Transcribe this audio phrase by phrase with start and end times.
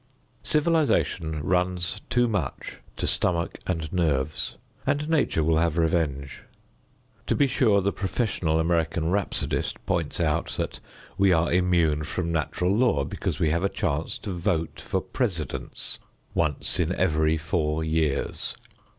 [0.41, 6.41] Civilization runs too much to stomach and nerves, and Nature will have revenge.
[7.27, 10.79] To be sure, the professional American rhapsodist points out that
[11.19, 15.99] we are immune from natural law because we have a chance to vote for presidents
[16.33, 18.55] once in every four years.